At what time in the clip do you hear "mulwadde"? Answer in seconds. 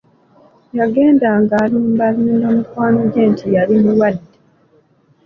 3.81-4.31